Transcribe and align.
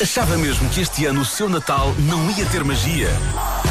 Achava 0.00 0.36
mesmo 0.36 0.68
que 0.68 0.82
este 0.82 1.06
ano 1.06 1.22
o 1.22 1.24
seu 1.24 1.48
Natal 1.48 1.94
não 2.00 2.30
ia 2.30 2.44
ter 2.46 2.62
magia? 2.62 3.08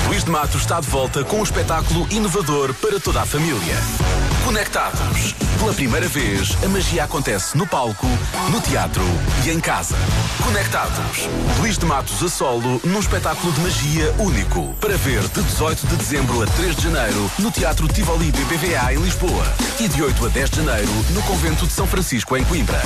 Luís 0.08 0.24
de 0.24 0.32
Matos 0.32 0.62
está 0.62 0.80
de 0.80 0.88
volta 0.88 1.24
com 1.24 1.40
um 1.40 1.44
espetáculo 1.44 2.08
inovador 2.10 2.74
para 2.74 3.00
toda 3.00 3.22
a 3.22 3.26
família. 3.28 4.35
Conectados. 4.46 5.34
Pela 5.58 5.74
primeira 5.74 6.08
vez, 6.08 6.56
a 6.64 6.68
magia 6.68 7.06
acontece 7.06 7.58
no 7.58 7.66
palco, 7.66 8.06
no 8.52 8.62
teatro 8.62 9.02
e 9.44 9.50
em 9.50 9.60
casa. 9.60 9.96
Conectados. 10.44 11.28
Luís 11.60 11.80
de 11.80 11.86
Matos 11.88 12.22
a 12.22 12.30
solo 12.30 12.80
num 12.84 13.00
espetáculo 13.00 13.52
de 13.54 13.62
magia 13.62 14.14
único. 14.20 14.76
Para 14.80 14.96
ver 14.98 15.22
de 15.30 15.42
18 15.42 15.88
de 15.88 15.96
dezembro 15.96 16.44
a 16.44 16.46
3 16.46 16.76
de 16.76 16.84
janeiro 16.84 17.32
no 17.40 17.50
Teatro 17.50 17.88
Tivoli 17.88 18.32
BBVA 18.32 18.94
em 18.94 18.98
Lisboa. 18.98 19.46
E 19.80 19.88
de 19.88 20.04
8 20.04 20.26
a 20.28 20.30
10 20.30 20.50
de 20.52 20.56
janeiro 20.58 20.92
no 21.10 21.22
Convento 21.24 21.66
de 21.66 21.74
São 21.74 21.88
Francisco 21.88 22.38
em 22.38 22.44
Coimbra. 22.44 22.80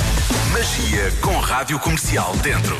Magia 0.52 1.12
com 1.20 1.38
rádio 1.40 1.78
comercial 1.78 2.34
dentro. 2.38 2.74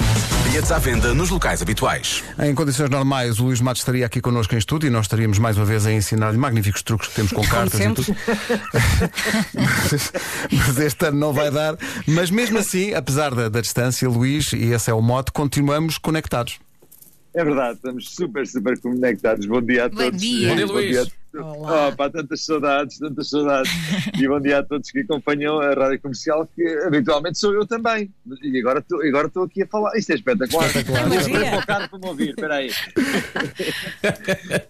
Bilhetes 0.44 0.72
à 0.72 0.78
venda 0.78 1.12
nos 1.12 1.28
locais 1.28 1.60
habituais. 1.60 2.24
Em 2.42 2.54
condições 2.54 2.88
normais, 2.88 3.38
o 3.38 3.44
Luís 3.44 3.60
Matos 3.60 3.82
estaria 3.82 4.06
aqui 4.06 4.22
connosco 4.22 4.54
em 4.54 4.58
estúdio 4.58 4.86
e 4.86 4.90
nós 4.90 5.04
estaríamos 5.04 5.38
mais 5.38 5.58
uma 5.58 5.66
vez 5.66 5.86
a 5.86 5.92
ensinar-lhe 5.92 6.38
magníficos 6.38 6.82
truques 6.82 7.08
que 7.08 7.14
temos 7.14 7.32
com 7.32 7.42
cartas 7.42 7.78
e 7.78 7.92
tudo. 7.92 8.16
Mas, 9.54 10.12
mas 10.52 10.78
este 10.78 11.06
ano 11.06 11.18
não 11.18 11.32
vai 11.32 11.50
dar. 11.50 11.76
Mas 12.06 12.30
mesmo 12.30 12.58
assim, 12.58 12.94
apesar 12.94 13.34
da, 13.34 13.48
da 13.48 13.60
distância, 13.60 14.08
Luís, 14.08 14.52
e 14.52 14.72
esse 14.72 14.90
é 14.90 14.94
o 14.94 15.00
mote, 15.02 15.32
continuamos 15.32 15.98
conectados. 15.98 16.58
É 17.32 17.44
verdade, 17.44 17.76
estamos 17.76 18.08
super, 18.10 18.46
super 18.46 18.78
conectados. 18.80 19.46
Bom 19.46 19.62
dia 19.62 19.84
a 19.84 19.88
Bom 19.88 19.96
todos. 19.96 20.20
dia. 20.20 20.48
Bom 20.48 20.56
dia, 20.56 20.66
Luís. 20.66 20.96
a 20.96 21.00
todos. 21.04 21.19
Olá. 21.32 21.88
Oh, 21.88 21.96
pá, 21.96 22.10
tantas 22.10 22.44
saudades, 22.44 22.98
tantas 22.98 23.30
saudades. 23.30 23.70
e 24.20 24.26
bom 24.26 24.40
dia 24.40 24.58
a 24.58 24.62
todos 24.64 24.90
que 24.90 25.00
acompanham 25.00 25.60
a 25.60 25.72
rádio 25.74 26.00
comercial, 26.00 26.44
que 26.56 26.66
habitualmente 26.84 27.38
sou 27.38 27.54
eu 27.54 27.64
também. 27.64 28.12
E 28.42 28.58
agora 28.58 28.80
estou 28.80 29.00
agora 29.00 29.30
aqui 29.44 29.62
a 29.62 29.66
falar. 29.68 29.96
Isto 29.96 30.10
é 30.10 30.14
espetacular. 30.16 30.66
Espetacular. 30.66 31.08
Vou 31.08 31.16
Magia. 31.16 31.50
para 31.50 31.58
o 31.58 31.66
carro 31.66 31.88
para 31.88 31.98
me 32.00 32.08
ouvir, 32.08 32.28
espera 32.30 32.54
aí. 32.56 32.70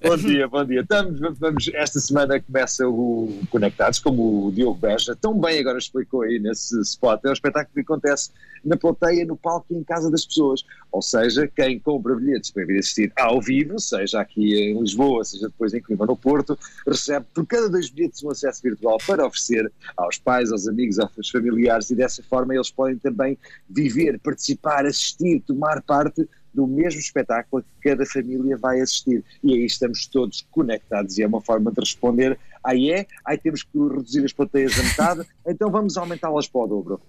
bom 0.07 0.17
dia, 0.19 0.49
bom 0.49 0.65
dia. 0.65 0.81
Estamos, 0.83 1.39
vamos, 1.39 1.71
esta 1.73 1.99
semana 1.99 2.39
começa 2.39 2.87
o 2.87 3.41
Conectados, 3.49 3.99
como 3.99 4.47
o 4.47 4.53
Diogo 4.53 4.79
Beja 4.79 5.17
tão 5.17 5.39
bem 5.41 5.61
agora 5.61 5.79
explicou 5.79 6.23
aí 6.23 6.39
nesse 6.39 6.79
spot. 6.83 7.25
É 7.25 7.31
um 7.31 7.33
espetáculo 7.33 7.73
que 7.73 7.81
acontece 7.81 8.31
na 8.65 8.77
plateia, 8.77 9.25
no 9.25 9.37
palco 9.37 9.67
e 9.71 9.77
em 9.77 9.83
casa 9.83 10.11
das 10.11 10.27
pessoas. 10.27 10.63
Ou 10.93 11.01
seja, 11.01 11.49
quem 11.49 11.79
compra 11.79 12.15
bilhetes 12.15 12.51
para 12.51 12.67
vir 12.67 12.79
assistir 12.79 13.13
ao 13.17 13.41
vivo, 13.41 13.79
seja 13.79 14.21
aqui 14.21 14.55
em 14.55 14.79
Lisboa, 14.79 15.25
seja 15.25 15.49
depois 15.49 15.73
em 15.73 15.81
Coimbra 15.81 16.07
no 16.07 16.17
Porto, 16.17 16.50
recebe 16.87 17.27
por 17.35 17.47
cada 17.47 17.69
dois 17.69 17.91
bilhetes 17.91 18.23
um 18.23 18.31
acesso 18.31 18.63
virtual 18.63 18.99
para 19.07 19.27
oferecer 19.27 19.71
aos 19.97 20.19
pais, 20.19 20.53
aos 20.53 20.67
amigos, 20.69 20.99
aos 20.99 21.31
familiares 21.31 21.91
e 21.91 21.95
dessa 21.95 22.23
forma 22.23 22.55
eles 22.55 22.71
podem 22.71 22.99
também 22.99 23.39
viver, 23.69 24.19
participar, 24.21 24.87
assistir, 24.87 25.41
tomar 25.47 25.83
parte 25.83 26.29
do 26.53 26.67
mesmo 26.67 27.01
espetáculo 27.01 27.63
que 27.63 27.89
cada 27.89 28.05
família 28.05 28.57
vai 28.57 28.81
assistir. 28.81 29.25
E 29.43 29.55
aí 29.55 29.65
estamos 29.65 30.07
todos 30.07 30.47
conectados 30.51 31.19
e 31.19 31.23
é 31.23 31.27
uma 31.27 31.41
forma 31.41 31.71
de 31.71 31.81
responder. 31.81 32.39
Aí 32.63 32.91
é, 32.91 33.07
aí 33.25 33.39
temos 33.39 33.63
que 33.63 33.79
reduzir 33.79 34.25
as 34.25 34.33
plateias 34.33 34.79
a 34.79 34.83
metade, 34.83 35.29
então 35.47 35.71
vamos 35.71 35.97
aumentá-las 35.97 36.49
para 36.49 36.61
o 36.61 36.67
dobro. 36.67 37.01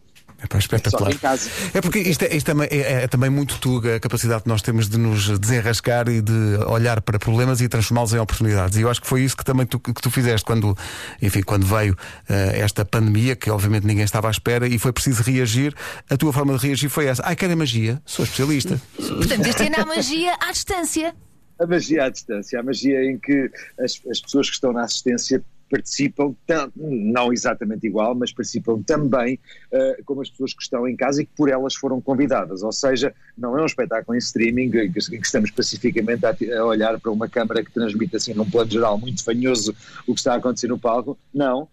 É 0.42 0.47
pá, 0.47 0.56
Só 0.56 0.59
espetacular. 0.59 1.11
que 1.11 1.16
em 1.16 1.20
casa. 1.20 1.50
É 1.73 1.81
porque 1.81 2.00
isto, 2.00 2.23
é, 2.23 2.36
isto 2.36 2.45
também 2.45 2.67
é, 2.72 3.03
é 3.03 3.08
também 3.08 3.30
muito 3.30 3.59
tuga 3.59 3.97
a 3.97 4.00
capacidade 4.00 4.42
que 4.44 4.50
nós 4.50 4.61
temos 4.61 4.89
de 4.89 4.97
nos 4.97 5.38
desenrascar 5.38 6.09
e 6.09 6.20
de 6.20 6.58
olhar 6.67 7.00
para 7.02 7.20
problemas 7.20 7.61
e 7.61 7.70
transformá-los 7.70 8.14
em 8.14 8.17
oportunidades. 8.17 8.78
E 8.78 8.81
eu 8.81 8.89
acho 8.89 9.00
que 9.02 9.08
foi 9.08 9.22
isso 9.22 9.38
que 9.38 9.45
também 9.45 9.67
tu, 9.67 9.80
que 9.80 9.94
tu 9.94 10.09
fizeste 10.09 10.44
quando, 10.44 10.75
enfim, 11.22 11.44
quando 11.44 11.66
veio 11.66 11.95
eh, 12.28 12.59
esta 12.59 12.84
pandemia, 12.84 13.36
que 13.36 13.52
obviamente 13.52 13.86
ninguém 13.86 14.03
estava 14.03 14.28
à 14.28 14.31
espera 14.31 14.67
e 14.67 14.80
foi 14.80 14.92
preciso 14.92 15.22
reagir. 15.22 15.75
A 16.09 16.17
tua 16.17 16.34
forma 16.34 16.58
de 16.58 16.67
reagir 16.67 16.89
foi 16.89 17.06
essa. 17.06 17.22
Ai, 17.23 17.36
querem 17.36 17.56
magia? 17.56 18.02
Sou 18.03 18.25
especialista. 18.25 18.81
Portanto, 18.97 19.45
este 19.45 19.64
ano 19.64 19.75
há 19.78 19.86
magia 19.86 20.34
à 20.42 20.52
distância. 20.52 21.16
A 21.59 21.67
magia 21.67 22.06
à 22.06 22.09
distância, 22.09 22.59
a 22.59 22.64
magia 22.64 23.03
em 23.06 23.19
que 23.19 23.52
as, 23.80 24.02
as 24.09 24.19
pessoas 24.19 24.47
que 24.47 24.56
estão 24.56 24.73
na 24.73 24.84
assistência 24.84 25.44
participam, 25.72 26.36
não 26.75 27.31
exatamente 27.31 27.88
igual, 27.88 28.13
mas 28.13 28.34
participam 28.34 28.84
também 28.84 29.40
eh, 29.72 30.01
como 30.06 30.22
as 30.22 30.29
pessoas 30.29 30.53
que 30.53 30.62
estão 30.62 30.85
em 30.85 30.96
casa 30.97 31.22
e 31.22 31.25
que 31.25 31.31
por 31.35 31.50
elas 31.50 31.73
foram 31.73 32.01
convidadas. 32.01 32.62
Ou 32.62 32.73
seja, 32.73 33.13
não 33.38 33.57
é 33.57 33.62
um 33.62 33.66
espetáculo 33.66 34.16
em 34.16 34.19
streaming 34.19 34.69
que, 34.69 34.90
que 34.90 35.16
estamos 35.16 35.50
pacificamente 35.51 36.25
a, 36.25 36.35
a 36.59 36.66
olhar 36.66 37.00
para 37.00 37.12
uma 37.12 37.29
câmara 37.29 37.63
que 37.63 37.72
transmite 37.72 38.18
assim 38.18 38.34
num 38.34 38.50
plano 38.50 38.69
geral 38.69 38.97
muito 38.97 39.23
fanhoso 39.23 39.73
o 40.06 40.13
que 40.13 40.19
está 40.19 40.34
a 40.34 40.38
acontecer 40.38 40.68
no 40.68 40.78
palco. 40.78 41.18
Não. 41.34 41.69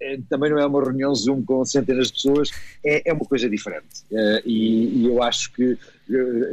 é- 0.00 0.18
também 0.28 0.50
não 0.50 0.58
é 0.58 0.66
uma 0.66 0.82
reunião 0.82 1.14
Zoom 1.14 1.42
com 1.42 1.64
centenas 1.64 2.08
de 2.08 2.14
pessoas, 2.14 2.50
é, 2.84 3.08
é 3.08 3.12
uma 3.12 3.24
coisa 3.24 3.48
diferente. 3.48 4.04
Eh, 4.12 4.42
e, 4.44 5.02
e 5.02 5.06
eu 5.06 5.22
acho 5.22 5.50
que, 5.52 5.78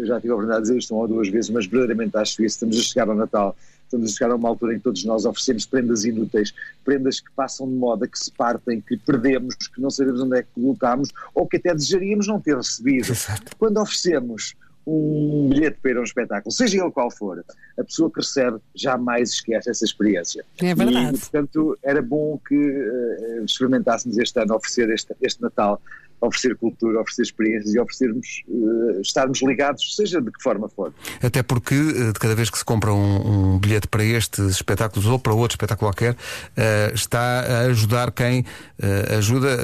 já 0.04 0.22
tive 0.22 0.32
a 0.32 0.36
oportunidade 0.36 0.62
de 0.62 0.68
dizer 0.70 0.78
isto 0.78 0.94
uma 0.94 1.02
ou 1.02 1.08
duas 1.08 1.28
vezes, 1.28 1.50
mas 1.50 1.66
verdadeiramente 1.66 2.16
acho 2.18 2.44
isso. 2.44 2.56
Estamos 2.56 2.80
a 2.80 2.82
chegar 2.82 3.10
ao 3.10 3.16
Natal, 3.16 3.56
estamos 3.92 4.12
a 4.12 4.14
chegar 4.14 4.32
a 4.32 4.36
uma 4.36 4.50
altura 4.50 4.74
em 4.74 4.78
que 4.78 4.84
todos 4.84 5.04
nós 5.04 5.26
oferecemos 5.26 5.66
prendas 5.66 6.06
inúteis, 6.06 6.54
prendas 6.84 7.20
que 7.20 7.32
passam 7.36 7.68
de 7.68 7.76
moda, 7.76 8.08
que 8.08 8.18
se 8.18 8.32
partem, 8.32 8.82
que 8.82 8.98
perdemos, 8.98 9.56
que 9.56 9.82
não 9.82 9.90
sabemos 9.90 10.22
onde 10.22 10.40
é 10.40 10.44
que 10.44 10.50
colocamos, 10.56 11.10
ou 11.36 11.46
que 11.48 11.58
até 11.58 11.74
desejaríamos 11.74 12.28
não 12.28 12.40
ter 12.40 12.56
recebido. 12.56 13.12
Exato. 13.12 13.56
Quando 13.58 13.78
oferecemos 13.78 14.56
um 14.88 15.50
bilhete 15.50 15.78
para 15.82 15.92
ir 15.92 15.98
a 15.98 16.00
um 16.00 16.04
espetáculo, 16.04 16.52
seja 16.52 16.82
ele 16.82 16.92
qual 16.92 17.12
for, 17.12 17.44
a 17.78 17.84
pessoa 17.84 18.10
que 18.10 18.20
recebe 18.20 18.58
jamais 18.74 19.30
esquece 19.30 19.70
essa 19.70 19.86
experiência. 19.86 20.44
É 20.60 20.74
verdade. 20.74 21.16
E, 21.16 21.20
portanto, 21.20 21.78
era 21.84 22.02
bom 22.02 22.40
que 22.48 22.56
eh, 22.56 23.44
experimentássemos 23.46 24.18
este 24.18 24.40
ano 24.40 24.56
oferecer 24.56 24.90
este, 24.90 25.16
este 25.22 25.42
Natal, 25.42 25.80
oferecer 26.22 26.56
cultura, 26.56 27.02
oferecer 27.02 27.24
experiências 27.24 27.74
e 27.74 27.80
oferecermos, 27.80 28.44
eh, 28.48 29.02
estarmos 29.02 29.42
ligados, 29.42 29.96
seja 29.96 30.22
de 30.22 30.32
que 30.32 30.42
forma 30.42 30.70
for. 30.70 30.94
Até 31.22 31.42
porque 31.42 31.76
eh, 31.76 32.12
de 32.14 32.20
cada 32.20 32.36
vez 32.36 32.50
que 32.50 32.58
se 32.58 32.66
compra 32.66 32.94
um, 32.94 33.56
um 33.56 33.60
bilhete 33.60 33.88
para 33.88 34.04
estes 34.04 34.46
espetáculos 34.46 35.08
ou 35.08 35.18
para 35.20 35.34
outro 35.34 35.56
espetáculo 35.56 35.92
qualquer, 35.92 36.16
eh, 36.56 36.92
está 36.94 37.42
a 37.42 37.60
ajudar 37.62 38.12
quem 38.12 38.46
eh, 38.80 39.16
ajuda 39.18 39.58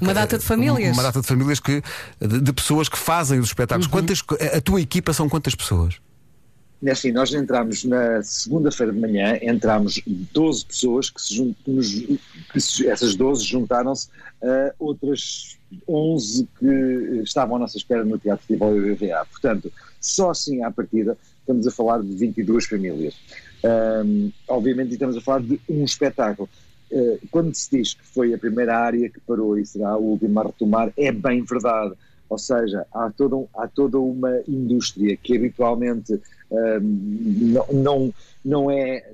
Uma 0.00 0.14
data 0.14 0.38
de 0.38 0.44
famílias. 0.44 0.92
Uma 0.92 1.04
data 1.04 1.20
de 1.20 1.26
famílias 1.26 1.60
que 1.60 1.82
de, 2.20 2.40
de 2.40 2.52
pessoas 2.52 2.88
que 2.88 2.98
fazem 2.98 3.38
os 3.38 3.46
espetáculos. 3.46 3.86
Quantas 3.86 4.22
a 4.54 4.60
tua 4.60 4.80
equipa 4.80 5.12
são 5.12 5.28
quantas 5.28 5.54
pessoas? 5.54 6.00
É 6.84 6.90
assim, 6.90 7.12
nós 7.12 7.32
entramos 7.32 7.84
na 7.84 8.20
segunda-feira 8.22 8.92
de 8.92 8.98
manhã, 8.98 9.38
entramos 9.40 10.02
12 10.04 10.66
pessoas, 10.66 11.10
que, 11.10 11.22
se 11.22 11.54
que 12.52 12.88
essas 12.88 13.14
12 13.14 13.44
juntaram-se 13.44 14.08
a 14.42 14.74
outras 14.80 15.58
11 15.88 16.48
que 16.58 17.20
estavam 17.22 17.56
à 17.56 17.58
nossa 17.60 17.76
espera 17.76 18.04
no 18.04 18.18
Teatro 18.18 18.44
Futebol 18.44 18.76
e 18.76 18.94
BVA. 18.94 19.24
Portanto, 19.30 19.72
só 20.00 20.30
assim 20.30 20.64
à 20.64 20.72
partida 20.72 21.16
estamos 21.38 21.66
a 21.68 21.70
falar 21.70 22.02
de 22.02 22.08
22 22.16 22.66
famílias. 22.66 23.14
Ahm, 23.64 24.30
obviamente 24.48 24.92
estamos 24.92 25.16
a 25.16 25.20
falar 25.20 25.40
de 25.40 25.60
um 25.68 25.84
espetáculo. 25.84 26.48
Uh, 26.90 27.18
quando 27.30 27.54
se 27.54 27.70
diz 27.74 27.94
que 27.94 28.04
foi 28.04 28.34
a 28.34 28.38
primeira 28.38 28.76
área 28.76 29.08
que 29.08 29.18
parou 29.20 29.56
e 29.56 29.64
será 29.64 29.90
a 29.90 29.96
última 29.96 30.42
a 30.42 30.46
retomar, 30.46 30.92
é 30.96 31.10
bem 31.10 31.42
verdade. 31.44 31.94
Ou 32.28 32.36
seja, 32.38 32.86
há 32.92 33.10
toda, 33.10 33.36
um- 33.36 33.46
há 33.54 33.66
toda 33.68 33.98
uma 33.98 34.40
indústria 34.48 35.16
que 35.16 35.36
habitualmente 35.36 36.20
não, 37.72 38.12
não, 38.44 38.70
é, 38.70 39.10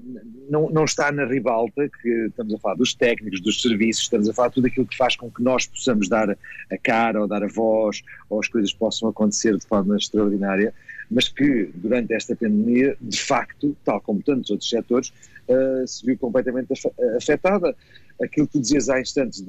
não, 0.51 0.69
não 0.71 0.85
está 0.85 1.13
na 1.13 1.25
ribalta, 1.25 1.89
que 2.03 2.09
estamos 2.27 2.55
a 2.55 2.59
falar 2.59 2.75
dos 2.75 2.95
técnicos, 2.95 3.41
dos 3.41 3.63
serviços, 3.63 4.05
estamos 4.05 4.29
a 4.29 4.35
falar 4.35 4.51
tudo 4.51 4.67
aquilo 4.67 4.87
que 4.87 4.97
faz 4.97 5.17
com 5.17 5.31
que 5.31 5.43
nós 5.43 5.67
possamos 5.67 6.09
dar 6.09 6.31
a 6.31 6.79
cara 6.83 7.21
ou 7.21 7.29
dar 7.29 7.43
a 7.43 7.49
voz 7.49 8.03
ou 8.29 8.41
as 8.41 8.49
coisas 8.49 8.73
possam 8.73 9.09
acontecer 9.09 9.57
de 9.57 9.67
forma 9.67 9.97
extraordinária, 9.97 10.75
mas 11.11 11.29
que 11.29 11.71
durante 11.75 12.13
esta 12.13 12.35
pandemia, 12.35 12.97
de 13.01 13.21
facto, 13.21 13.77
tal 13.85 14.01
como 14.01 14.23
tantos 14.23 14.51
outros 14.51 14.69
setores, 14.69 15.13
uh, 15.49 15.87
se 15.87 16.05
viu 16.05 16.19
completamente 16.19 16.73
afe- 16.73 16.93
afetada. 17.17 17.75
Aquilo 18.21 18.49
que 18.49 18.55
tu 18.55 18.61
dizias 18.61 18.89
há 18.89 19.01
instantes 19.01 19.45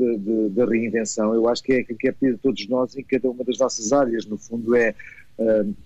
da 0.51 0.63
reinvenção, 0.63 1.33
eu 1.33 1.49
acho 1.49 1.63
que 1.63 1.73
é 1.73 1.79
aquilo 1.79 1.97
que 1.97 2.07
é 2.07 2.11
pedido 2.11 2.35
a 2.35 2.43
todos 2.43 2.67
nós 2.67 2.95
em 2.95 3.03
cada 3.03 3.27
uma 3.27 3.43
das 3.43 3.57
nossas 3.57 3.91
áreas. 3.91 4.27
No 4.27 4.37
fundo, 4.37 4.75
é 4.75 4.93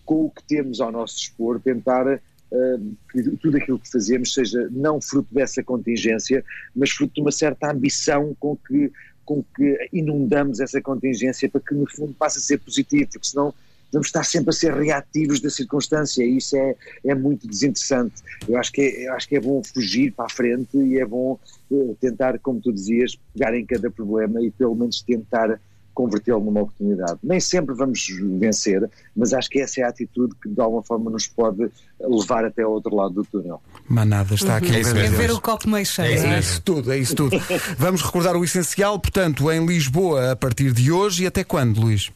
com 0.06 0.26
o 0.26 0.30
que 0.32 0.44
temos 0.44 0.82
ao 0.82 0.92
nosso 0.92 1.18
dispor, 1.18 1.60
tentar 1.60 2.08
uh, 2.08 2.96
que 3.12 3.24
tudo 3.38 3.58
aquilo 3.58 3.80
que 3.80 3.92
fazemos 3.92 4.34
seja 4.34 4.68
não 4.72 5.00
fruto 5.00 5.34
dessa 5.34 5.64
contingência, 5.64 6.44
mas 6.76 6.92
fruto 6.92 7.16
de 7.16 7.22
uma 7.22 7.32
certa 7.32 7.72
ambição 7.72 8.36
com 8.40 8.56
que, 8.56 8.92
com 9.26 9.44
que 9.56 9.90
inundamos 9.92 10.60
essa 10.60 10.82
contingência 10.82 11.50
para 11.50 11.62
que, 11.62 11.74
no 11.74 11.90
fundo, 11.90 12.14
passe 12.14 12.40
a 12.40 12.42
ser 12.42 12.60
positivo, 12.60 13.10
porque 13.12 13.28
senão 13.28 13.54
vamos 13.92 14.08
estar 14.08 14.24
sempre 14.24 14.50
a 14.50 14.54
ser 14.54 14.74
reativos 14.74 15.40
da 15.40 15.52
circunstância 15.52 16.24
e 16.24 16.38
isso 16.38 16.58
é, 16.58 16.76
é 17.06 17.14
muito 17.14 17.48
desinteressante. 17.48 18.24
Eu 18.50 18.58
acho, 18.58 18.72
que 18.72 18.82
é, 18.82 19.08
acho 19.10 19.30
que 19.30 19.36
é 19.36 19.40
bom 19.40 19.62
fugir 19.64 20.12
para 20.12 20.26
a 20.26 20.30
frente 20.30 20.76
e 20.76 20.98
é 20.98 21.06
bom 21.06 21.40
eh, 21.72 21.94
tentar, 22.02 22.40
como 22.40 22.60
tu 22.60 22.74
dizias, 22.74 23.16
pegar 23.34 23.56
em 23.56 23.64
cada 23.64 23.92
problema 23.92 24.42
e 24.42 24.50
pelo 24.50 24.74
menos 24.74 25.04
tentar 25.04 25.60
convertê-lo 25.94 26.40
numa 26.44 26.62
oportunidade. 26.62 27.18
Nem 27.24 27.40
sempre 27.40 27.74
vamos 27.76 28.08
vencer, 28.40 28.90
mas 29.16 29.34
acho 29.34 29.50
que 29.50 29.60
essa 29.60 29.82
é 29.82 29.84
a 29.84 29.90
atitude 29.90 30.34
que 30.42 30.50
de 30.50 30.60
alguma 30.62 30.84
forma 30.84 31.10
nos 31.12 31.28
pode 31.28 31.70
levar 32.00 32.46
até 32.46 32.64
ao 32.64 32.72
outro 32.72 32.96
lado 32.96 33.14
do 33.14 33.24
túnel. 33.24 33.62
Manada 33.88 34.34
está 34.36 34.58
aqui. 34.58 34.76
É 34.76 34.80
isso 34.80 34.96
a 34.96 35.00
É 35.00 35.04
mesmo. 35.04 35.18
ver 35.18 35.32
o 35.32 35.40
copo 35.42 35.70
meio 35.70 35.86
cheio. 35.86 36.14
isso 36.16 36.24
não 36.24 36.32
é? 36.32 36.36
É 36.36 36.40
isso 36.40 36.62
tudo, 36.62 36.92
é 36.92 36.98
isso 36.98 37.16
tudo. 37.16 37.38
Vamos 37.78 38.02
recordar 38.02 38.36
o 38.36 38.44
essencial, 38.44 39.00
portanto, 39.00 39.52
em 39.52 39.66
Lisboa 39.66 40.32
a 40.32 40.36
partir 40.36 40.72
de 40.72 40.92
hoje 40.92 41.24
e 41.24 41.28
até 41.28 41.44
quando, 41.44 41.80
Luís? 41.80 42.12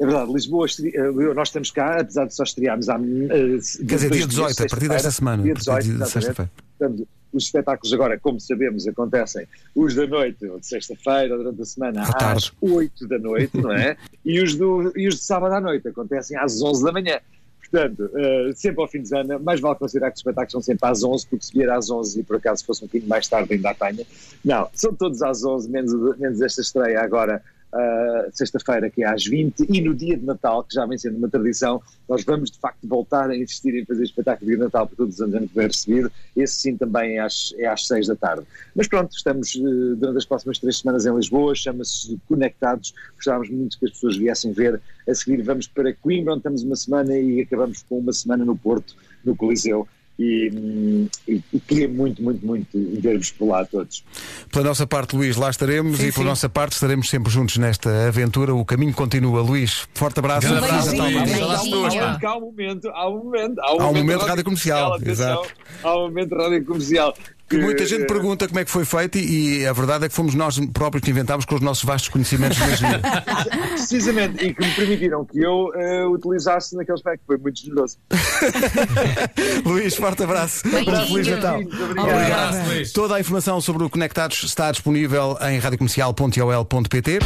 É 0.00 0.04
verdade, 0.04 0.32
Lisboa, 0.32 0.66
eh, 0.66 1.34
nós 1.34 1.48
estamos 1.48 1.70
cá, 1.70 2.00
apesar 2.00 2.26
de 2.26 2.34
só 2.34 2.42
estrearmos 2.42 2.88
há. 2.88 2.98
Quer 2.98 3.86
Quer 3.86 3.94
dizer, 3.94 4.10
dia 4.10 4.26
18, 4.26 4.62
a 4.64 4.66
partir 4.66 4.88
desta 4.88 5.10
semana. 5.12 5.42
Dia 5.44 5.52
a 5.52 5.54
partir 5.54 5.64
18, 5.64 5.84
de 5.84 5.90
exatamente. 5.90 6.12
sexta-feira. 6.12 6.50
Portanto, 6.78 7.06
os 7.32 7.44
espetáculos 7.44 7.92
agora, 7.92 8.18
como 8.18 8.38
sabemos, 8.40 8.86
acontecem 8.86 9.46
os 9.74 9.94
da 9.94 10.06
noite, 10.06 10.46
ou 10.46 10.60
de 10.60 10.66
sexta-feira, 10.66 11.34
ou 11.34 11.42
durante 11.42 11.62
a 11.62 11.64
semana, 11.64 12.02
À 12.02 12.12
tarde. 12.12 12.36
às 12.36 12.52
8 12.62 13.08
da 13.08 13.18
noite, 13.18 13.56
não 13.56 13.72
é? 13.72 13.96
e, 14.24 14.40
os 14.40 14.54
do, 14.54 14.92
e 14.96 15.08
os 15.08 15.16
de 15.16 15.22
sábado 15.22 15.54
à 15.54 15.60
noite 15.60 15.88
acontecem 15.88 16.36
às 16.38 16.62
11 16.62 16.84
da 16.84 16.92
manhã. 16.92 17.18
Portanto, 17.60 18.08
eh, 18.14 18.52
sempre 18.54 18.82
ao 18.82 18.86
fim 18.88 19.02
de 19.02 19.08
semana, 19.08 19.36
mais 19.38 19.58
vale 19.58 19.74
considerar 19.74 20.10
que 20.10 20.14
os 20.14 20.20
espetáculos 20.20 20.52
são 20.52 20.62
sempre 20.62 20.88
às 20.88 21.02
11, 21.02 21.26
porque 21.26 21.44
se 21.44 21.52
vier 21.52 21.68
às 21.70 21.90
11 21.90 22.20
e 22.20 22.22
por 22.22 22.36
acaso 22.36 22.64
fosse 22.64 22.84
um 22.84 22.86
bocadinho 22.86 23.08
mais 23.08 23.26
tarde 23.26 23.52
ainda 23.52 23.70
apanha. 23.70 24.06
Não, 24.44 24.68
são 24.72 24.94
todos 24.94 25.20
às 25.22 25.42
11, 25.42 25.68
menos, 25.68 26.18
menos 26.18 26.40
esta 26.40 26.60
estreia 26.60 27.00
agora, 27.00 27.42
ah, 27.76 28.28
sexta-feira, 28.32 28.88
que 28.88 29.02
é 29.02 29.08
às 29.08 29.24
20, 29.24 29.66
e 29.68 29.80
no 29.80 29.92
dia 29.92 30.16
de 30.16 30.24
Natal, 30.24 30.62
que 30.62 30.72
já 30.72 30.86
vem 30.86 30.96
sendo 30.96 31.18
uma 31.18 31.28
tradição, 31.28 31.82
nós 32.08 32.22
vamos 32.22 32.52
de 32.52 32.58
facto 32.58 32.86
voltar 32.86 33.30
a 33.30 33.36
insistir 33.36 33.74
em 33.74 33.84
fazer 33.84 34.04
espetáculo 34.04 34.48
de 34.48 34.56
Natal 34.56 34.86
para 34.86 34.96
todos 34.96 35.16
os 35.16 35.20
anos 35.20 35.50
que 35.50 35.56
bem 35.56 35.66
recebido. 35.66 36.12
Esse 36.36 36.54
sim 36.54 36.76
também 36.76 37.16
é 37.16 37.20
às, 37.20 37.52
é 37.58 37.66
às 37.66 37.84
6 37.88 38.06
da 38.06 38.14
tarde. 38.14 38.46
Mas 38.76 38.86
pronto, 38.86 39.10
estamos 39.16 39.56
eh, 39.56 39.94
durante 39.96 40.18
as 40.18 40.24
próximas 40.24 40.58
três 40.58 40.78
semanas 40.78 41.04
em 41.04 41.14
Lisboa, 41.16 41.52
chama-se 41.56 42.16
Conectados. 42.28 42.94
Gostávamos 43.16 43.50
muito 43.50 43.76
que 43.76 43.86
as 43.86 43.90
pessoas 43.90 44.16
viessem 44.16 44.52
ver. 44.52 44.80
A 45.08 45.14
seguir 45.14 45.42
vamos 45.42 45.66
para 45.66 45.92
Coimbra, 45.94 46.32
onde 46.32 46.40
estamos 46.40 46.62
uma 46.62 46.76
semana 46.76 47.18
e 47.18 47.40
acabamos 47.40 47.82
com 47.82 47.98
uma 47.98 48.12
semana 48.12 48.44
no 48.44 48.56
Porto, 48.56 48.94
no 49.24 49.34
Coliseu. 49.34 49.88
E, 50.16 51.08
e, 51.26 51.42
e 51.52 51.60
queria 51.60 51.88
muito, 51.88 52.22
muito, 52.22 52.46
muito 52.46 52.68
ver-vos 53.00 53.32
por 53.32 53.48
lá 53.48 53.64
todos. 53.64 54.04
Pela 54.52 54.66
nossa 54.66 54.86
parte, 54.86 55.16
Luís, 55.16 55.36
lá 55.36 55.50
estaremos 55.50 55.98
Sim, 55.98 56.06
e 56.06 56.12
pela 56.12 56.24
sim. 56.24 56.28
nossa 56.28 56.48
parte 56.48 56.72
estaremos 56.72 57.10
sempre 57.10 57.32
juntos 57.32 57.56
nesta 57.56 58.06
aventura. 58.06 58.54
O 58.54 58.64
caminho 58.64 58.92
continua. 58.92 59.42
Luís, 59.42 59.88
forte 59.92 60.20
abraço. 60.20 60.46
Feliz 60.46 60.62
abraço, 60.62 61.70
Luís. 61.70 61.94
Há 62.24 62.36
um 62.36 62.40
momento, 62.40 62.88
há 62.88 63.08
um 63.08 63.24
momento, 63.24 63.60
há 63.60 63.74
um 63.74 63.80
Há 63.80 63.84
um 63.84 63.86
momento, 63.86 64.02
momento 64.04 64.20
de 64.20 64.28
rádio 64.28 64.44
comercial, 64.44 64.98
exato. 65.04 65.48
Há 65.82 65.96
um 65.96 66.02
momento 66.02 66.28
de 66.28 66.36
rádio 66.36 66.64
comercial. 66.64 67.14
Que 67.48 67.58
muita 67.58 67.84
gente 67.86 68.02
eh, 68.02 68.06
pergunta 68.06 68.48
como 68.48 68.58
é 68.58 68.64
que 68.64 68.70
foi 68.70 68.84
feito 68.84 69.18
e, 69.18 69.60
e 69.60 69.66
a 69.66 69.72
verdade 69.72 70.06
é 70.06 70.08
que 70.08 70.14
fomos 70.14 70.34
nós 70.34 70.58
próprios 70.72 71.04
que 71.04 71.10
inventámos 71.10 71.44
com 71.44 71.54
os 71.54 71.60
nossos 71.60 71.84
vastos 71.84 72.08
conhecimentos 72.08 72.56
de 72.56 72.64
magia. 72.64 73.00
Precisamente, 73.70 74.44
e 74.44 74.54
que 74.54 74.64
me 74.64 74.74
permitiram 74.74 75.24
que 75.24 75.40
eu 75.40 75.70
eh, 75.74 76.06
utilizasse 76.06 76.76
naquele 76.76 76.96
aspecto, 76.96 77.22
foi 77.26 77.36
muito 77.36 77.60
generoso. 77.60 77.98
Luís, 79.64 79.94
forte 79.94 80.22
abraço. 80.22 80.62
Beijinhos. 80.68 81.08
Feliz 81.08 81.28
Natal. 81.28 81.60
Obrigado. 81.60 82.08
Abraço, 82.08 82.68
Luís. 82.70 82.92
Toda 82.92 83.16
a 83.16 83.20
informação 83.20 83.60
sobre 83.60 83.84
o 83.84 83.90
Conectados 83.90 84.42
está 84.42 84.70
disponível 84.70 85.36
em 85.42 85.58
radiocomercial.ol.pt. 85.58 87.18